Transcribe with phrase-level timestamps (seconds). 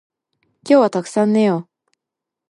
[0.67, 1.69] 今日はたくさん寝よう